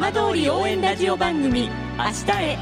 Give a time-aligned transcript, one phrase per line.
[0.00, 1.68] 浜通り応援ラジオ番組
[1.98, 2.58] 「明日へ」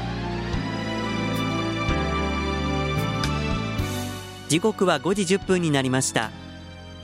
[4.49, 6.31] 時刻は5時1分になりました。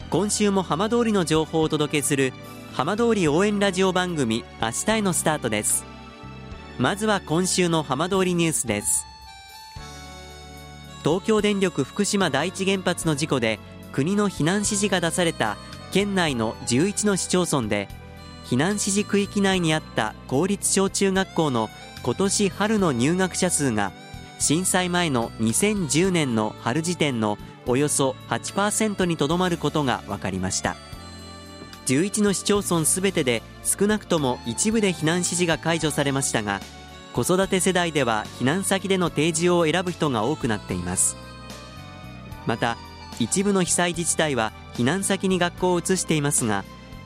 [0.10, 2.34] 今週も浜通りの情報をお届けする
[2.74, 5.86] 浜通り応援ラジオ番組明日へのスタートです。
[6.80, 9.06] まずは今週の浜通りニュースです。
[11.02, 13.58] 東京電力福島第一原発の事故で
[13.94, 15.56] 国の避難指示が出された
[15.94, 17.88] 県内の11の市町村で
[18.45, 21.70] 避難指示区域内にあった公立小中学校の
[22.03, 23.91] 今年春の入学者数が
[24.40, 30.76] 震災前の2010年の春時点のおよそ8%にとどまることが分かりました。
[31.88, 36.59] 11の市町村すべてで少なくとも一部で避難指示が解除されましたが
[37.14, 41.16] 子育て世代では避難先での定住を選ぶ人が多くなっています。
[42.45, 42.77] また
[43.20, 46.66] 一部の被災自治体は避難先に学校を移していますが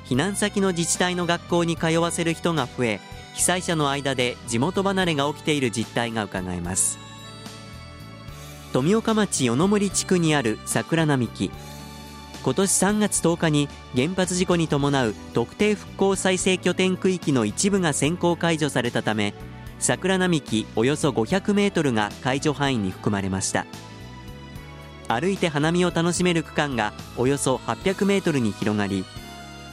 [0.10, 3.00] 避難先の自治体の学校に通わせる人が増え
[3.36, 6.98] 被災者の間で地元離れが起きている実態がうかがえます。
[8.74, 11.52] 富岡町与野森地区にある桜並木。
[12.42, 19.34] 今年3月10日に原発事故に伴う特定復興再生拠点区域の一部が先行解除されたため
[19.78, 23.68] 桜並木およそ500メートルが解除範囲に含まれました。
[25.08, 29.06] 歩いて花見を楽しめる区間がおよそ800メートルに広がり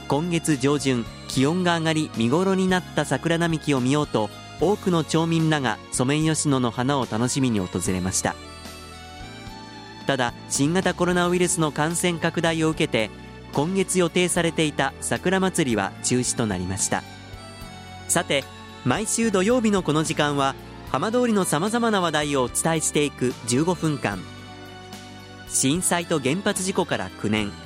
[0.08, 8.34] 今月上旬気温が上がり見頃になった桜並木を見ようと多くの町民らがソメイヨシノの花を楽しみに訪れました。
[10.06, 13.10] ただ新型コロナウイルスの感染拡大を受けて
[13.52, 17.02] 今月予定されていた桜まつりは中止となりました。
[18.06, 18.44] さて
[18.84, 20.54] 毎週土曜日のこの時間は
[20.92, 24.20] 浜通りのさまざまな話題をお伝えしていく15分間。
[25.48, 27.65] 震災と原発事故から9年。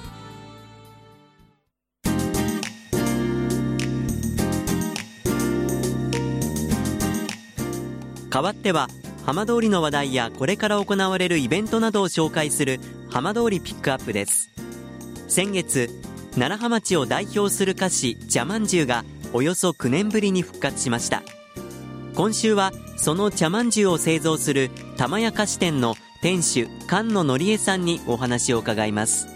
[8.31, 8.87] 代わっては
[9.25, 12.79] 浜通りの話題やこれから行われるイベントなどを紹介する
[13.11, 14.49] 浜通りピックアップです。
[15.27, 15.89] 先月
[16.37, 19.03] 楢葉町を代表する菓子茶まんじゅうが
[19.33, 21.23] およそ9年ぶりに復活しました。
[22.15, 29.27] 今週はその茶まんじゅうを製造する玉屋菓子店の店主菅野のりえさんにお話を伺います。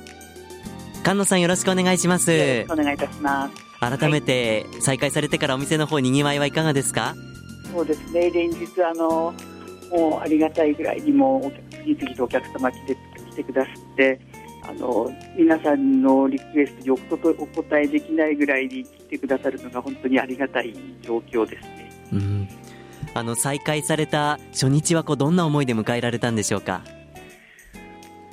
[1.03, 2.31] 菅野さんよろしくお願いします。
[2.31, 3.53] よろしくお願いいたします。
[3.81, 7.13] 改めて再開されてからお店の方にぎわいはいかがですか？
[7.75, 8.31] そうですね。
[8.31, 9.33] 連日あの
[9.91, 11.51] もうありがたいぐらいにも
[11.83, 12.97] 次々とお客様来て
[13.31, 14.19] 来てくださって
[14.63, 21.91] あの皆さんのリクエストにお答えできないぐらいに来てくださるのが本当にありがたい状況ですね。
[22.13, 22.47] うん。
[23.13, 26.81] あの再開された初日はこうどんな思いで迎えられたんでしょうか？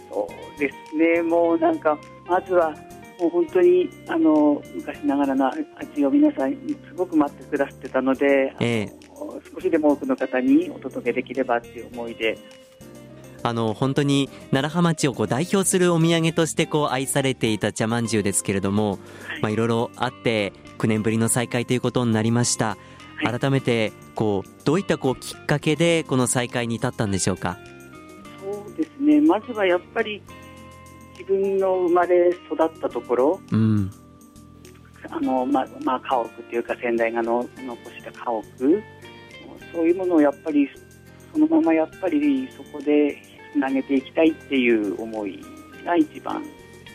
[0.08, 1.98] そうですね、もうなんか、
[2.28, 2.70] まずは
[3.20, 8.92] もう本当にあの昔ながらの味を皆さん、すごく待ってくださってたので、ええ、
[9.54, 12.38] 少しでも多くの方にお届けできればという思いで。
[13.44, 19.00] あの本当に楢葉町をこう代表するお土産としてこう愛されていた茶まんじゅうですけれども、
[19.40, 22.76] まあ、いろいろあって9年ぶりの再開ということになりました。
[23.24, 27.58] 改めてこうどういったこうきっかけでこの再開に至ったんでしょうか？
[28.40, 29.20] そうですね。
[29.20, 30.22] まずはやっぱり
[31.18, 33.90] 自分の生まれ育ったところ、うん、
[35.10, 38.42] あのまあまあ、家屋というか先代がの残した家屋
[39.72, 40.68] そういうものをやっぱり
[41.32, 43.22] そのままやっぱりそこで
[43.52, 45.42] つなげていきたいっていう思い
[45.84, 46.44] が一番。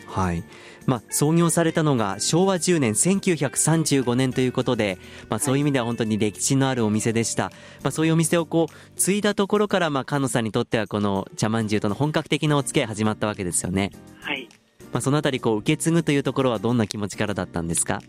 [0.06, 0.42] はい。
[0.86, 4.96] まあ、創業されたのが昭和10年1935年ということで、
[5.28, 13.90] まあ、そういう意味では本当に歴史のあるお店でした、まあ、そういうお店をこう継いだところから、まあ、菅野さんにとってはこの茶まんじゅうとの本格的なお付き合い始まったわけですよね。
[14.22, 14.48] はい。
[14.90, 18.00] まあ、そのあたりこう受け継ぐというところはどんな気持ちからだったんですか？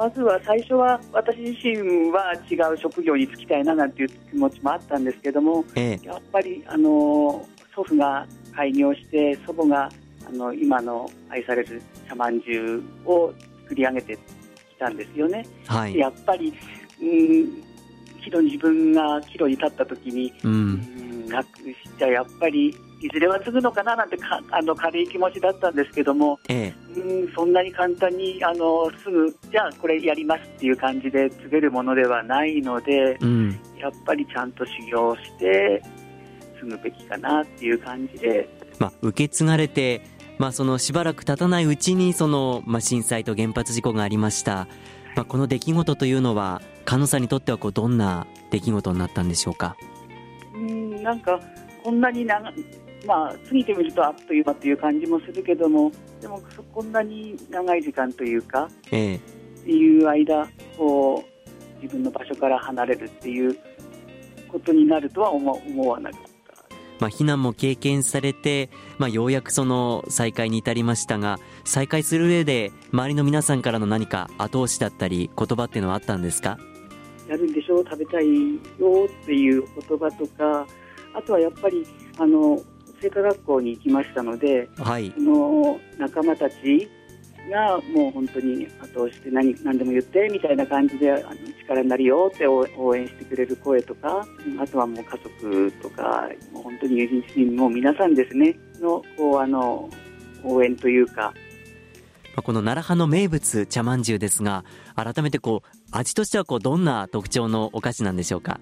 [0.00, 8.26] まずは最初は私自身は違う職業に就きたいななんていう気持ちもあったんですけども、ええ、やっぱりあの祖父が
[8.56, 9.90] 開業して祖母が
[10.26, 14.20] あの今の愛される茶まんじゅうを作り上げてき
[14.78, 15.44] たんですよね。
[15.66, 16.50] はい、やっぱり、
[17.02, 35.82] うん、自分が岐路に立った時に、うん、なくしちゃやっぱりいずれは継ぐのかななんてかあの軽い気持ちだったんですけども、ええ、うんそんなに簡単にあのすぐじゃあこれやりますっていう感じで継げるものではないので、うん、やっぱりちゃんと修行して
[36.58, 38.48] 済むべきかなっていう感じで、
[38.78, 40.02] まあ、受け継がれて、
[40.38, 44.68] まあ、そのしばらく経たないうちにその、まあ、震災と原発事故がありました、
[45.16, 49.76] まあ、この出来事というのは菅野さんにとってはこうどんな出来事になったんでしょうか？
[50.54, 51.40] うんなんか
[51.82, 52.52] こんなに長
[53.06, 56.42] まあ、過ぎてみるとあっという間という感じもするけどもでも
[56.72, 59.18] こんなに長い時間というか、ええ、っ
[59.64, 63.56] ていう間こう自分の場所から離れるっていう
[64.48, 66.30] ことになるとは思思わなかった。
[66.98, 68.68] まあ、避難も経験されて、
[68.98, 76.58] まあ、ようやくその再開に至りましたが再開する上で周りの皆さんからの何か後押しだったり言葉っていうのはあったんですか？
[77.26, 78.26] やるんでしょう食べたい
[78.78, 80.66] よっていう言葉とか
[81.14, 81.86] あとはやっぱり
[82.18, 82.60] あの
[83.00, 86.88] 聖火学校に行きましたので、はい、の仲間たち
[87.50, 94.26] がもう本当に後押して何何でも言ってみたいな感じであの力になるよって応援してくれる声とか
[94.58, 98.56] あとはもう家族とかもう本当に友人市民も皆さんですね。
[98.80, 99.88] のこうあの
[100.44, 101.32] 応援というか。
[102.42, 104.64] この奈良派の名物茶まんじゅうですが
[104.94, 108.60] 改めてこう味としてはこうどんな特徴のお菓子なんでしょうか？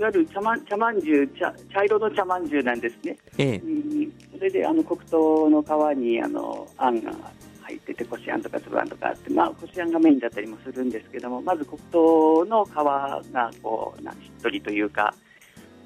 [0.00, 5.66] いわゆる茶まん茶まんじゅう茶茶色の茶まんじゅうなんですね、ええ、うん、それであの黒糖の皮
[5.98, 7.12] にあのあんが
[7.60, 15.14] 入っててこしあんとか粒あんとかあって、まあ、こしあんがメインだったりもするんですけどもまず黒糖の皮がこうなしっとりというか、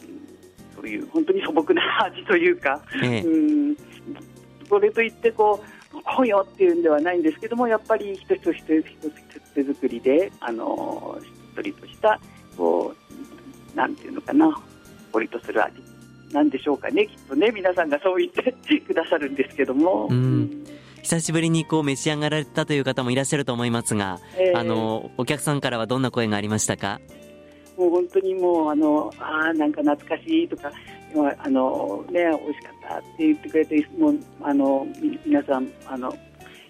[0.00, 3.76] うん、そういう本当に素朴な味というか、ええ、うん。
[4.69, 5.60] それといってこ
[5.93, 9.10] うこうよっていうんではないんですけどもやっぱり一つ一つ一
[9.40, 12.20] つ手作りであのしっとりとした
[12.56, 13.03] こう
[13.74, 14.50] なんていうのかな、
[15.12, 15.74] ほりとする味。
[16.32, 20.08] なんでしょうかね、きっとね、皆さんがそう言って くださるんですけども。
[20.10, 20.64] うん。
[21.02, 26.98] 久しぶりにこう召し上がられたという方もいらっしゃると思いますが、えー、あのお客さんからはどんな声がありましたか？
[27.76, 30.72] もう本当にもうあのあなんか懐かしいとか
[31.38, 34.86] あのね美味しかったって言ってくれてもうあの
[35.26, 36.16] 皆さんあの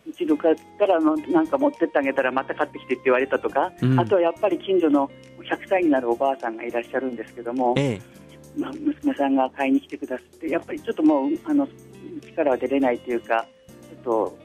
[0.06, 5.10] 一度買ったらなんか持ってってあげたらまた買ってきてって言われたとか、うん、あとはやっぱり近所の
[5.44, 8.02] 100歳になるおばあさんがいらっしゃるんですけども、ええ、
[8.56, 11.68] まあ、娘さんが買いに来てくださってやっぱりちょっともうあの
[12.26, 13.46] 力は出れないというか
[14.04, 14.44] ちょっと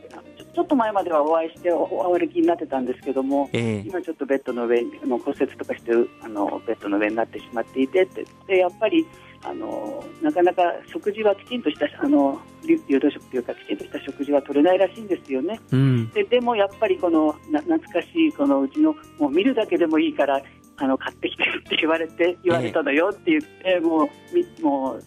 [0.54, 5.92] ちょっと前まではお会いしてお歩きになってたんですけども、え今ちょっとベッドの上に骨折とかして
[6.24, 8.08] あのベッドの上になってしまっていて
[8.48, 9.06] でやっぱり
[9.44, 15.60] あのなかなか食事はきちんとしたあの流動食というかきちんとした食事は取れないらしいんですよね。
[15.72, 20.42] うん、ででもやっぱりこのな懐かしいこのうちのもう見るだけでもいいから
[20.80, 24.10] あの買ってきてって言われて言われたのよって言って、えー、も
[24.60, 25.04] うもう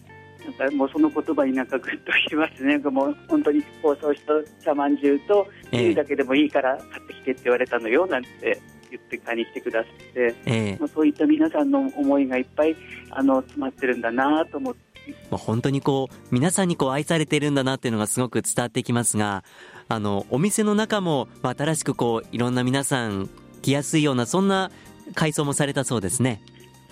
[0.57, 8.61] なんかもうその言葉になんかぐっときますね、もう本当に包装した茶まんじゅうと、見るだけでもいいから買ってきてって言われたのよなんて
[8.91, 12.75] 言って買いに来てくださって、えー、そういった皆さんの思いがいっぱい
[13.09, 14.93] あの詰まってるんだなと思って。
[15.29, 19.43] まあ、本当にこう皆さんにこう愛されているんだなっていうのがすごく伝わってきますが
[19.89, 23.29] あのお店の中も、まあ、新しくこういろんな皆さん
[23.61, 24.71] 来やすいようなそんな
[25.15, 26.41] 改装もされたそうですね。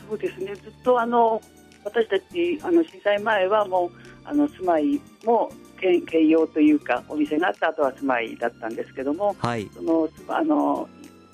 [0.09, 1.41] そうですねずっとあの
[1.85, 3.91] 私たちあの震災前はもう
[4.25, 10.87] あの住まいも兼用というかお店があった後は住まいだったんですけども、はい、そのあの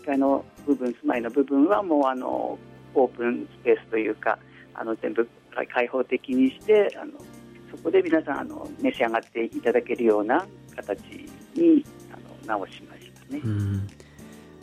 [0.03, 2.57] 1階の部分住まいの部分はもうあの
[2.93, 4.39] オープンスペースというか
[4.73, 5.27] あの全部
[5.73, 7.13] 開放的にしてあの
[7.71, 10.99] そこで皆さんあの召し上がっていただけるような形
[11.55, 12.17] にあ
[12.51, 13.41] の直しましたね。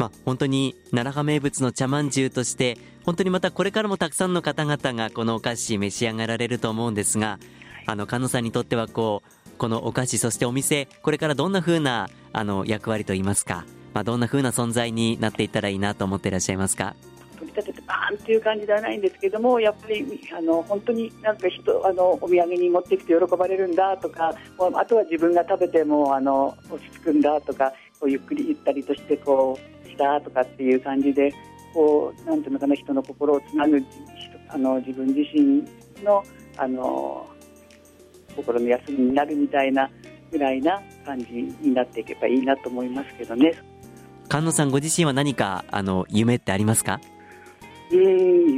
[0.04, 7.38] まあ、本当に奈良派名物の茶まんじゅうとして本当にまたこれからもたくさんの方々がこのお菓子召し上がられると思うんですが
[7.86, 16.96] あの菅野さんにとってはこうこのお菓子そしてお店これからどんな風なあな役割といいますかまあ、どんな風な存在になっていったらいいなと思っていらっしゃいますか？
[17.38, 20.04] 取り立ててバーンっていう感じではないんですけどもやっぱり
[20.36, 24.34] あの本当になんか人あのお土産に持ってきて喜ばれるんだとか
[24.74, 31.32] あとは自分が食べてもあの落ち着くんだとかこうゆっくりゆったりとしてこうしたとかっていう感じで
[31.72, 33.80] こうなんていうのかな人の心をつなぐ
[34.48, 35.64] あの自分自身
[36.04, 36.22] の
[36.56, 37.26] あの
[38.36, 39.88] 心の休みになるみたいな
[40.30, 41.26] ぐらいな感じ
[41.60, 43.52] になっていけばいいなと思いますけどね。
[44.28, 47.00] 菅野さんご自身は何かあの夢ってありますか？
[47.92, 47.98] うん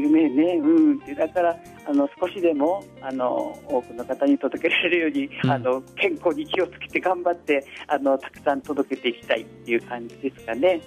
[0.03, 10.81] 夢ね、うん、だからあの少しでもあの多くの方に届けられるように、うん、あの健康に気をつけて頑張ってあのたくさん届けていきたいっていう感じですかね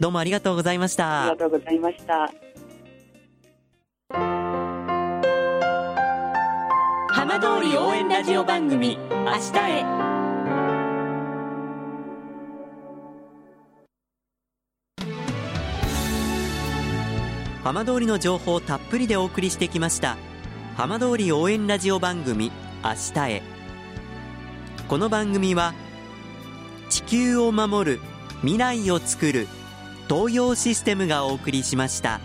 [0.00, 1.22] どうもありがとうございました。
[1.22, 2.30] ありがとうございました。
[7.08, 9.84] 浜通り応援ラジオ番組明日へ。
[17.62, 20.18] 浜通りの情報をたっぷりでお送りしてきました
[20.76, 22.52] 浜通り応援ラジオ番組
[22.84, 23.42] 明日へ
[24.86, 25.72] この番組は
[26.90, 28.00] 地球を守る
[28.42, 29.48] 未来をつくる
[30.08, 32.20] 東洋システムがお送りしました。